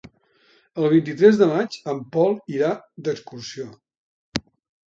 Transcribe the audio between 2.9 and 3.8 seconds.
d'excursió.